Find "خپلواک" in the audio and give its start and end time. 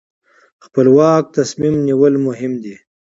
0.65-1.23